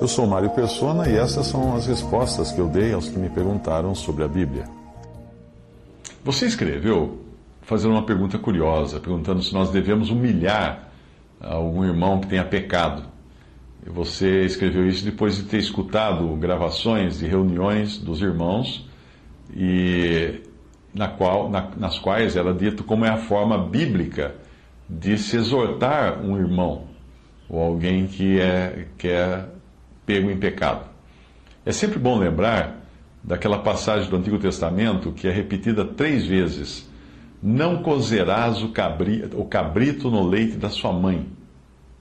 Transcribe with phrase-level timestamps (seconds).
[0.00, 3.28] Eu sou Mário Persona e essas são as respostas que eu dei aos que me
[3.28, 4.64] perguntaram sobre a Bíblia.
[6.22, 7.18] Você escreveu
[7.62, 10.88] fazendo uma pergunta curiosa, perguntando se nós devemos humilhar
[11.40, 13.02] algum irmão que tenha pecado.
[13.84, 18.88] E você escreveu isso depois de ter escutado gravações de reuniões dos irmãos
[19.52, 20.42] e
[20.94, 24.36] na qual, na, nas quais era dito como é a forma bíblica
[24.88, 26.84] de se exortar um irmão
[27.48, 29.57] ou alguém que é, que é
[30.08, 30.86] pego em pecado.
[31.66, 32.80] É sempre bom lembrar
[33.22, 36.88] daquela passagem do Antigo Testamento que é repetida três vezes:
[37.42, 41.26] Não cozerás o cabrito, o cabrito no leite da sua mãe.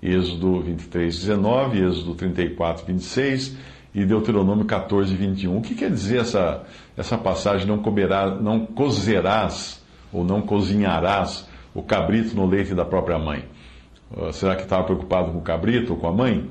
[0.01, 3.57] Êxodo 23, 19, Êxodo 34, 26
[3.93, 5.57] e Deuteronômio 14, 21.
[5.57, 6.63] O que quer dizer essa,
[6.95, 7.67] essa passagem?
[7.67, 13.43] Não, comerás, não cozerás ou não cozinharás o cabrito no leite da própria mãe.
[14.15, 16.47] Uh, será que estava preocupado com o cabrito ou com a mãe?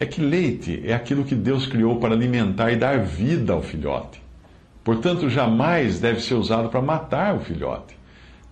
[0.00, 4.22] É que leite é aquilo que Deus criou para alimentar e dar vida ao filhote.
[4.82, 8.00] Portanto, jamais deve ser usado para matar o filhote.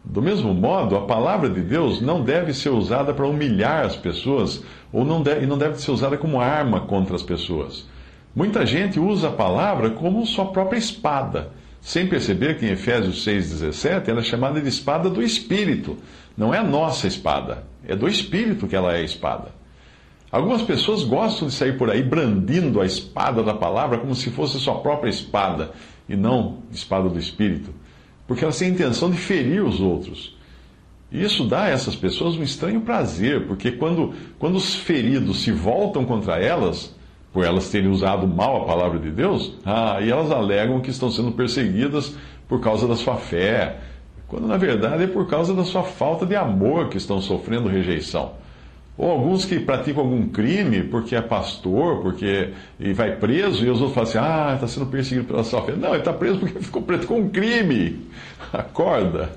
[0.05, 4.63] Do mesmo modo, a palavra de Deus não deve ser usada para humilhar as pessoas
[4.93, 7.89] ou não deve, e não deve ser usada como arma contra as pessoas.
[8.37, 14.07] Muita gente usa a palavra como sua própria espada, sem perceber que em Efésios 6,17
[14.09, 15.97] ela é chamada de espada do Espírito.
[16.37, 19.58] Não é a nossa espada, é do Espírito que ela é espada.
[20.31, 24.61] Algumas pessoas gostam de sair por aí brandindo a espada da palavra como se fosse
[24.61, 25.71] sua própria espada
[26.07, 27.71] e não espada do Espírito,
[28.27, 30.37] porque elas têm a intenção de ferir os outros.
[31.11, 35.51] E isso dá a essas pessoas um estranho prazer, porque quando, quando os feridos se
[35.51, 36.95] voltam contra elas,
[37.33, 41.11] por elas terem usado mal a palavra de Deus, ah, e elas alegam que estão
[41.11, 42.15] sendo perseguidas
[42.47, 43.79] por causa da sua fé,
[44.27, 48.33] quando na verdade é por causa da sua falta de amor que estão sofrendo rejeição.
[48.99, 52.51] Ou alguns que praticam algum crime porque é pastor, porque
[52.81, 55.77] e vai preso, e os outros falam assim: ah, está sendo perseguido pela sua fé.
[55.77, 58.09] Não, ele está preso porque ficou preto com um crime.
[58.53, 59.31] Acorda.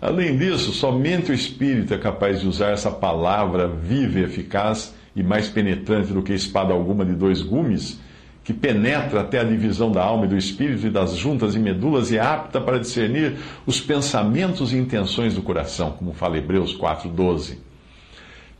[0.00, 5.22] Além disso, somente o Espírito é capaz de usar essa palavra viva e eficaz e
[5.24, 8.00] mais penetrante do que espada alguma de dois gumes,
[8.44, 12.10] que penetra até a divisão da alma e do espírito e das juntas e medulas
[12.10, 17.63] e é apta para discernir os pensamentos e intenções do coração, como fala Hebreus 4,12.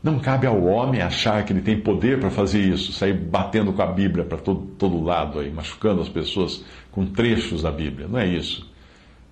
[0.05, 3.81] Não cabe ao homem achar que ele tem poder para fazer isso, sair batendo com
[3.81, 8.07] a Bíblia para todo, todo lado, aí, machucando as pessoas com trechos da Bíblia.
[8.07, 8.69] Não é isso.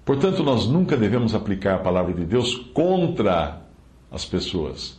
[0.04, 3.62] Portanto, nós nunca devemos aplicar a palavra de Deus contra
[4.12, 4.98] as pessoas,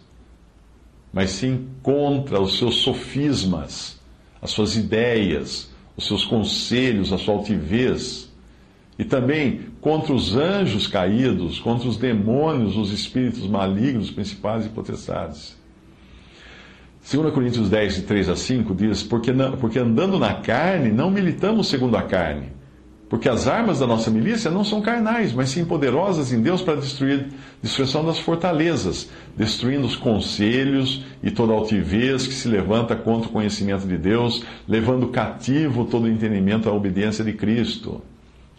[1.12, 4.00] mas sim contra os seus sofismas,
[4.40, 8.32] as suas ideias, os seus conselhos, a sua altivez.
[8.96, 15.63] E também contra os anjos caídos, contra os demônios, os espíritos malignos, principais e potestades.
[17.10, 21.10] 2 Coríntios 10, de 3 a 5 diz: porque, não, porque andando na carne, não
[21.10, 22.54] militamos segundo a carne.
[23.10, 26.76] Porque as armas da nossa milícia não são carnais, mas sim poderosas em Deus para
[26.76, 27.26] destruir
[27.62, 33.86] destruição das fortalezas, destruindo os conselhos e toda altivez que se levanta contra o conhecimento
[33.86, 38.00] de Deus, levando cativo todo o entendimento à obediência de Cristo.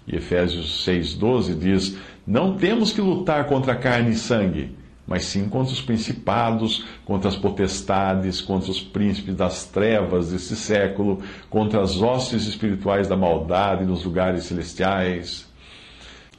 [0.08, 5.74] E Efésios 6,12 diz: Não temos que lutar contra carne e sangue mas sim contra
[5.74, 12.46] os principados, contra as potestades, contra os príncipes das trevas desse século, contra as hostes
[12.48, 15.48] espirituais da maldade nos lugares celestiais.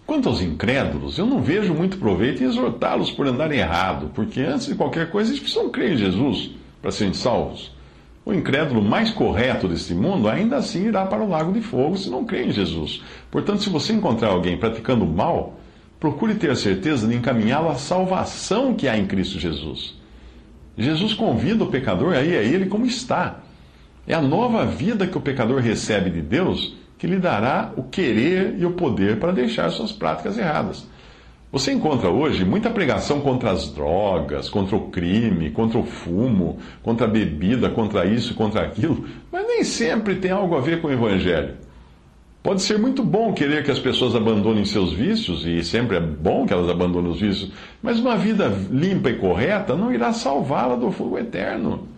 [0.06, 4.66] Quanto aos incrédulos, eu não vejo muito proveito em exortá-los por andarem errado, porque antes
[4.66, 7.74] de qualquer coisa eles precisam crer em Jesus para serem salvos.
[8.24, 12.10] O incrédulo mais correto deste mundo ainda assim irá para o lago de fogo se
[12.10, 13.02] não crer em Jesus.
[13.30, 15.55] Portanto, se você encontrar alguém praticando mal,
[15.98, 19.94] procure ter a certeza de encaminhá-lo à salvação que há em Cristo Jesus.
[20.76, 23.40] Jesus convida o pecador a ir a Ele como está.
[24.06, 28.56] É a nova vida que o pecador recebe de Deus que lhe dará o querer
[28.58, 30.86] e o poder para deixar suas práticas erradas.
[31.52, 37.06] Você encontra hoje muita pregação contra as drogas, contra o crime, contra o fumo, contra
[37.06, 40.92] a bebida, contra isso, contra aquilo, mas nem sempre tem algo a ver com o
[40.92, 41.65] Evangelho.
[42.46, 46.46] Pode ser muito bom querer que as pessoas abandonem seus vícios, e sempre é bom
[46.46, 47.50] que elas abandonem os vícios,
[47.82, 51.88] mas uma vida limpa e correta não irá salvá-la do fogo eterno.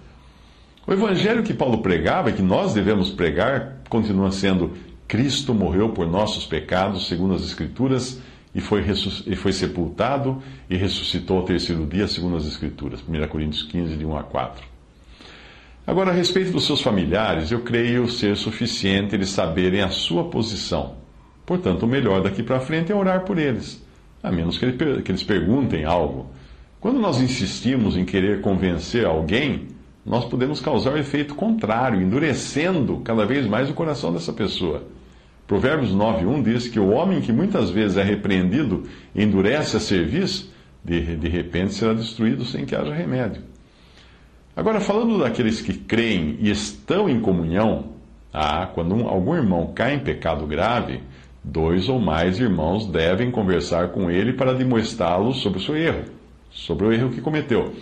[0.87, 4.73] O evangelho que Paulo pregava e que nós devemos pregar continua sendo:
[5.06, 8.19] Cristo morreu por nossos pecados, segundo as Escrituras,
[8.55, 8.83] e foi,
[9.27, 13.05] e foi sepultado e ressuscitou ao terceiro dia, segundo as Escrituras.
[13.06, 14.78] 1 Coríntios 15, de 1 a 4.
[15.88, 20.96] Agora, a respeito dos seus familiares, eu creio ser suficiente eles saberem a sua posição.
[21.46, 23.82] Portanto, o melhor daqui para frente é orar por eles,
[24.23, 26.26] a menos que eles perguntem algo.
[26.79, 29.69] Quando nós insistimos em querer convencer alguém,
[30.05, 34.82] nós podemos causar o efeito contrário, endurecendo cada vez mais o coração dessa pessoa.
[35.46, 38.82] Provérbios 9.1 diz que o homem que muitas vezes é repreendido
[39.17, 40.52] endurece a serviço,
[40.84, 43.43] de, de repente será destruído sem que haja remédio.
[44.58, 47.90] Agora, falando daqueles que creem e estão em comunhão,
[48.34, 51.00] ah, quando um, algum irmão cai em pecado grave,
[51.44, 56.06] dois ou mais irmãos devem conversar com ele para demonstrá-lo sobre o seu erro,
[56.50, 57.72] sobre o erro que cometeu.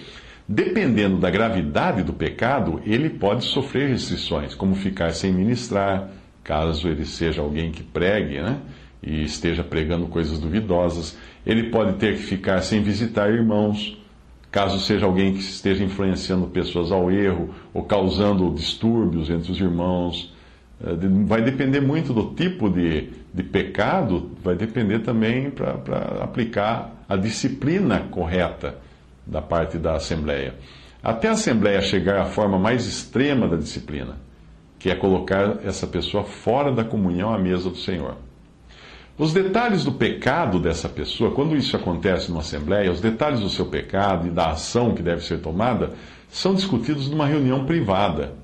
[0.46, 6.10] Dependendo da gravidade do pecado, ele pode sofrer restrições, como ficar sem ministrar,
[6.44, 8.58] caso ele seja alguém que pregue, né?
[9.02, 11.16] E esteja pregando coisas duvidosas.
[11.46, 13.96] Ele pode ter que ficar sem visitar irmãos,
[14.56, 20.34] caso seja alguém que esteja influenciando pessoas ao erro ou causando distúrbios entre os irmãos.
[20.82, 20.94] É,
[21.26, 28.00] vai depender muito do tipo de, de pecado, vai depender também para aplicar a disciplina
[28.10, 28.78] correta
[29.26, 30.54] da parte da Assembleia.
[31.04, 34.24] Até a Assembleia chegar à forma mais extrema da disciplina
[34.78, 38.16] que é colocar essa pessoa fora da comunhão à mesa do Senhor.
[39.18, 43.64] Os detalhes do pecado dessa pessoa, quando isso acontece numa assembleia, os detalhes do seu
[43.64, 45.92] pecado e da ação que deve ser tomada,
[46.28, 48.34] são discutidos numa reunião privada,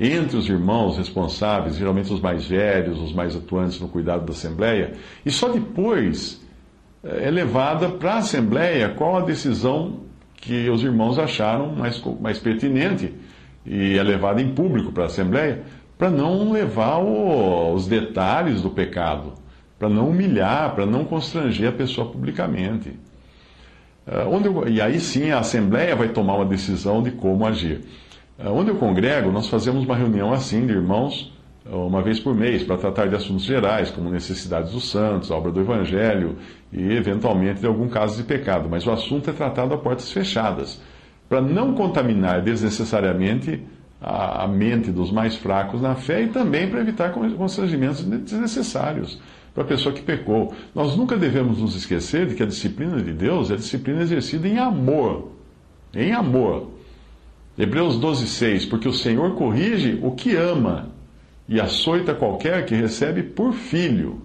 [0.00, 4.94] entre os irmãos responsáveis, geralmente os mais velhos, os mais atuantes no cuidado da assembleia,
[5.24, 6.44] e só depois
[7.04, 10.00] eh, é levada para a assembleia qual a decisão
[10.34, 13.14] que os irmãos acharam mais, mais pertinente
[13.64, 15.62] e é levada em público para a assembleia
[15.96, 19.32] para não levar o, os detalhes do pecado,
[19.78, 22.90] para não humilhar, para não constranger a pessoa publicamente.
[24.06, 27.80] Uh, onde eu, e aí sim a Assembleia vai tomar uma decisão de como agir.
[28.38, 31.34] Uh, onde eu congrego, nós fazemos uma reunião assim de irmãos,
[31.68, 35.60] uma vez por mês, para tratar de assuntos gerais, como necessidades dos santos, obra do
[35.60, 36.36] Evangelho
[36.72, 38.68] e, eventualmente, de algum caso de pecado.
[38.70, 40.80] Mas o assunto é tratado a portas fechadas,
[41.28, 43.60] para não contaminar desnecessariamente
[44.06, 49.20] a, a mente dos mais fracos na fé e também para evitar constrangimentos desnecessários
[49.52, 50.54] para a pessoa que pecou.
[50.72, 54.46] Nós nunca devemos nos esquecer de que a disciplina de Deus é a disciplina exercida
[54.46, 55.32] em amor.
[55.92, 56.70] Em amor.
[57.58, 58.66] Hebreus 12, 6.
[58.66, 60.90] Porque o Senhor corrige o que ama
[61.48, 64.22] e açoita qualquer que recebe por filho.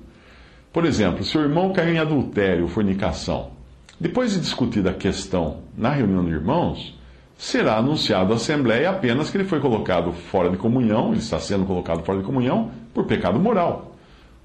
[0.72, 3.52] Por exemplo, se o irmão caiu em adultério fornicação,
[4.00, 7.01] depois de discutida a questão na reunião de irmãos,
[7.42, 11.66] será anunciado à Assembleia apenas que ele foi colocado fora de comunhão, ele está sendo
[11.66, 13.96] colocado fora de comunhão por pecado moral.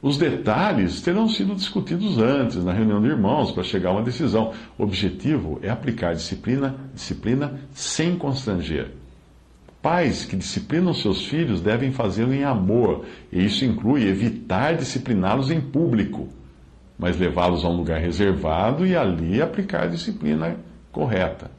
[0.01, 4.55] Os detalhes terão sido discutidos antes, na reunião de irmãos, para chegar a uma decisão.
[4.79, 8.93] O objetivo é aplicar disciplina, disciplina sem constranger.
[9.83, 15.61] Pais que disciplinam seus filhos devem fazê-lo em amor, e isso inclui evitar discipliná-los em
[15.61, 16.29] público,
[16.99, 20.57] mas levá-los a um lugar reservado e ali aplicar a disciplina
[20.91, 21.56] correta.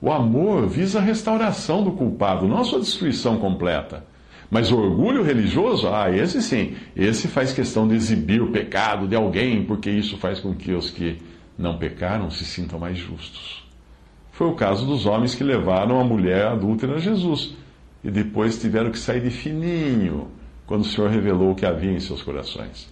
[0.00, 4.04] O amor visa a restauração do culpado, não a sua destruição completa.
[4.50, 9.14] Mas o orgulho religioso, ah, esse sim, esse faz questão de exibir o pecado de
[9.14, 11.18] alguém, porque isso faz com que os que
[11.58, 13.66] não pecaram se sintam mais justos.
[14.32, 17.56] Foi o caso dos homens que levaram a mulher adúltera a Jesus
[18.02, 20.28] e depois tiveram que sair de fininho
[20.64, 22.88] quando o Senhor revelou o que havia em seus corações.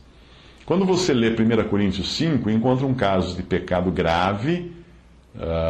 [0.67, 4.73] Quando você lê 1 Coríntios 5, encontra um caso de pecado grave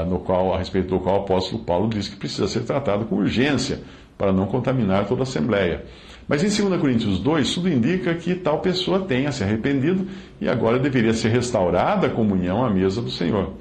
[0.09, 3.17] no qual, a respeito do qual o apóstolo Paulo diz que precisa ser tratado com
[3.17, 3.81] urgência
[4.17, 5.85] para não contaminar toda a Assembleia.
[6.29, 10.07] Mas em 2 Coríntios 2, tudo indica que tal pessoa tenha se arrependido
[10.41, 13.53] e agora deveria ser restaurada a comunhão à mesa do Senhor.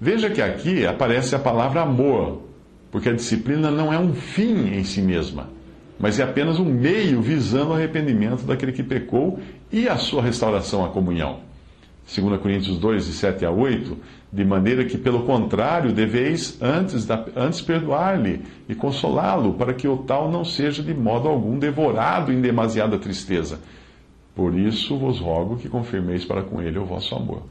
[0.00, 2.42] Veja que aqui aparece a palavra amor,
[2.90, 5.48] porque a disciplina não é um fim em si mesma,
[5.98, 9.38] mas é apenas um meio visando o arrependimento daquele que pecou
[9.70, 11.47] e a sua restauração à comunhão.
[12.08, 13.96] 2 Coríntios 2, de 7 a 8,
[14.32, 20.30] de maneira que, pelo contrário, deveis antes, antes perdoar-lhe e consolá-lo, para que o tal
[20.30, 23.60] não seja de modo algum devorado em demasiada tristeza.
[24.34, 27.42] Por isso vos rogo que confirmeis para com ele o vosso amor.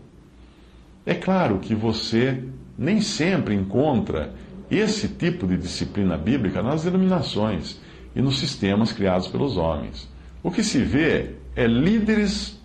[1.06, 2.44] É claro que você
[2.78, 4.34] nem sempre encontra
[4.72, 7.80] esse tipo de disciplina bíblica nas denominações
[8.16, 10.10] e nos sistemas criados pelos homens.
[10.42, 12.58] O que se vê é líderes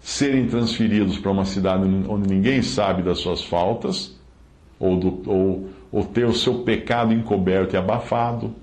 [0.00, 4.16] serem transferidos para uma cidade onde ninguém sabe das suas faltas,
[4.78, 8.54] ou, do, ou, ou ter o seu pecado encoberto e abafado,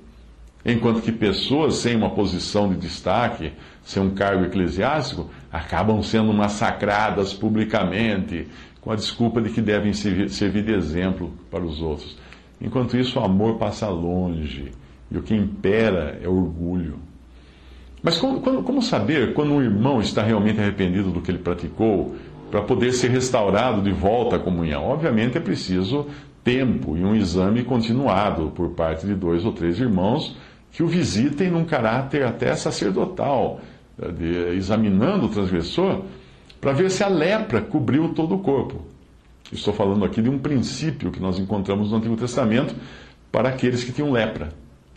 [0.66, 3.52] enquanto que pessoas sem uma posição de destaque,
[3.84, 8.48] sem um cargo eclesiástico, acabam sendo massacradas publicamente,
[8.82, 12.18] com a desculpa de que devem servir de exemplo para os outros.
[12.62, 14.72] Enquanto isso, o amor passa longe
[15.12, 17.00] e o que impera é orgulho.
[18.06, 22.16] Mas como, como saber quando um irmão está realmente arrependido do que ele praticou
[22.52, 24.86] para poder ser restaurado de volta à comunhão?
[24.86, 26.06] Obviamente é preciso
[26.44, 30.38] tempo e um exame continuado por parte de dois ou três irmãos
[30.72, 33.60] que o visitem num caráter até sacerdotal,
[33.98, 36.04] de, examinando o transgressor,
[36.62, 38.86] para ver se a lepra cobriu todo o corpo.
[39.52, 42.76] Estou falando aqui de um princípio que nós encontramos no Antigo Testamento
[43.32, 44.50] para aqueles que tinham lepra.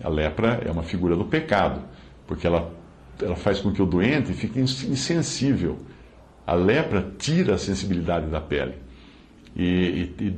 [0.04, 1.80] A lepra é uma figura do pecado,
[2.26, 2.76] porque ela,
[3.22, 5.78] ela faz com que o doente fique insensível.
[6.46, 8.74] A lepra tira a sensibilidade da pele
[9.54, 10.34] e, e, e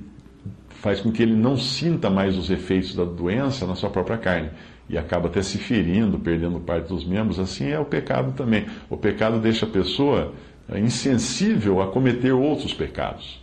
[0.71, 4.51] faz com que ele não sinta mais os efeitos da doença na sua própria carne
[4.89, 7.39] e acaba até se ferindo, perdendo parte dos membros.
[7.39, 8.67] Assim é o pecado também.
[8.89, 10.35] O pecado deixa a pessoa
[10.69, 13.41] é, insensível a cometer outros pecados.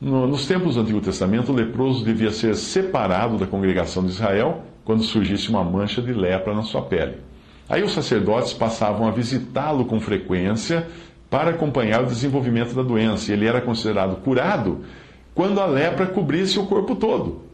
[0.00, 4.64] No, nos tempos do Antigo Testamento, o leproso devia ser separado da congregação de Israel
[4.84, 7.16] quando surgisse uma mancha de lepra na sua pele.
[7.72, 10.86] Aí os sacerdotes passavam a visitá-lo com frequência
[11.30, 13.30] para acompanhar o desenvolvimento da doença.
[13.30, 14.84] E ele era considerado curado
[15.34, 17.46] quando a lepra cobrisse o corpo todo.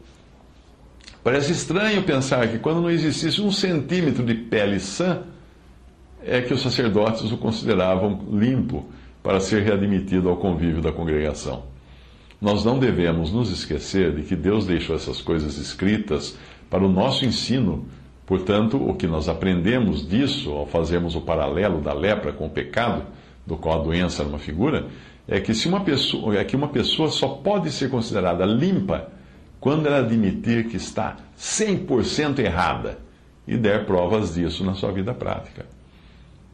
[1.23, 5.21] Parece estranho pensar que quando não existisse um centímetro de pele sã,
[6.21, 8.87] é que os sacerdotes o consideravam limpo
[9.23, 11.63] para ser readmitido ao convívio da congregação.
[12.41, 16.37] Nós não devemos nos esquecer de que Deus deixou essas coisas escritas
[16.69, 17.85] para o nosso ensino.
[18.29, 23.01] Portanto, o que nós aprendemos disso, ao fazermos o paralelo da lepra com o pecado,
[23.43, 24.85] do qual a doença era uma figura,
[25.27, 29.09] é que, se uma pessoa, é que uma pessoa só pode ser considerada limpa
[29.59, 32.99] quando ela admitir que está 100% errada
[33.47, 35.65] e der provas disso na sua vida prática.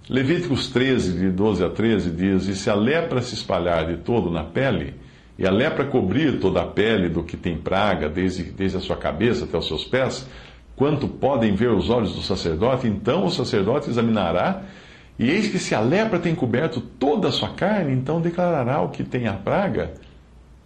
[0.09, 4.31] Levíticos 13, de 12 a 13, diz: E se a lepra se espalhar de todo
[4.31, 4.93] na pele,
[5.37, 8.95] e a lepra cobrir toda a pele do que tem praga, desde, desde a sua
[8.95, 10.25] cabeça até os seus pés,
[10.75, 14.63] quanto podem ver os olhos do sacerdote, então o sacerdote examinará,
[15.17, 18.89] e eis que se a lepra tem coberto toda a sua carne, então declarará o
[18.89, 19.93] que tem a praga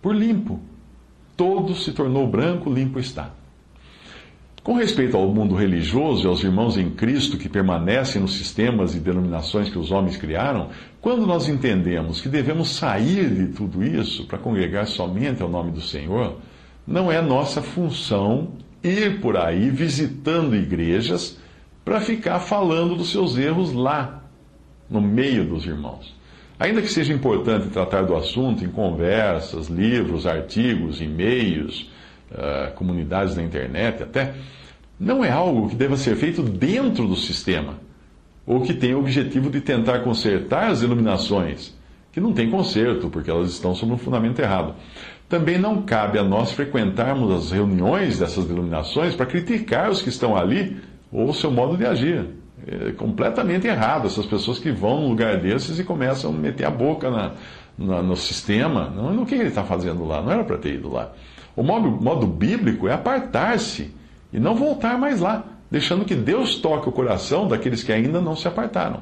[0.02, 0.60] por limpo.
[1.38, 3.32] Todo se tornou branco, limpo está.
[4.64, 9.00] Com respeito ao mundo religioso e aos irmãos em Cristo que permanecem nos sistemas e
[9.00, 14.38] denominações que os homens criaram, quando nós entendemos que devemos sair de tudo isso para
[14.38, 16.38] congregar somente ao nome do Senhor,
[16.86, 18.50] não é nossa função
[18.84, 21.38] ir por aí visitando igrejas
[21.84, 24.24] para ficar falando dos seus erros lá,
[24.90, 26.16] no meio dos irmãos.
[26.60, 31.90] Ainda que seja importante tratar do assunto em conversas, livros, artigos, e-mails,
[32.32, 34.34] uh, comunidades na internet até,
[35.00, 37.80] não é algo que deva ser feito dentro do sistema,
[38.46, 41.74] ou que tenha o objetivo de tentar consertar as iluminações,
[42.12, 44.76] que não tem conserto, porque elas estão sob um fundamento errado.
[45.30, 50.36] Também não cabe a nós frequentarmos as reuniões dessas iluminações para criticar os que estão
[50.36, 50.82] ali
[51.12, 52.26] ou o seu modo de agir.
[52.68, 56.72] É completamente errado essas pessoas que vão num lugar desses e começam a meter a
[56.72, 57.32] boca na,
[57.78, 58.90] na, no sistema.
[58.90, 60.20] Não, no que ele está fazendo lá?
[60.20, 61.12] Não era para ter ido lá.
[61.56, 63.94] O modo, modo bíblico é apartar-se
[64.34, 68.36] e não voltar mais lá, deixando que Deus toque o coração daqueles que ainda não
[68.36, 69.02] se apartaram.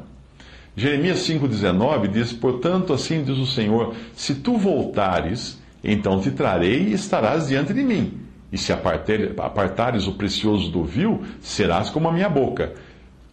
[0.76, 6.94] Jeremias 5,19 diz: Portanto, assim diz o Senhor: Se tu voltares, então te trarei e
[6.94, 8.22] estarás diante de mim.
[8.52, 12.74] E se apartares o precioso do vil, serás como a minha boca.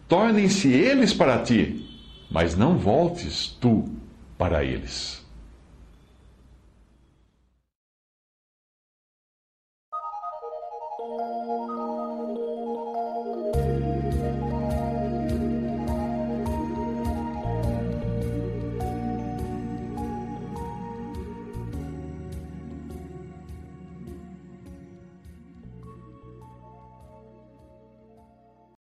[0.08, 1.88] Tornem-se eles para ti,
[2.30, 3.84] mas não voltes tu
[4.36, 5.23] para eles.